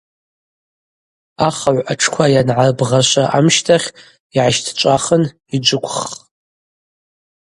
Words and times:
Ахыгӏв 1.47 1.85
атшква 1.91 2.25
йангӏарбгъашва 2.33 3.23
амщтахь 3.37 3.89
йгӏащтӏчӏвахын 4.33 5.23
йджвыквххтӏ. 5.55 6.19